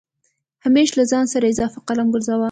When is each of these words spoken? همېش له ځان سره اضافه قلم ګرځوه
همېش 0.65 0.89
له 0.97 1.03
ځان 1.11 1.25
سره 1.33 1.45
اضافه 1.51 1.79
قلم 1.87 2.07
ګرځوه 2.13 2.39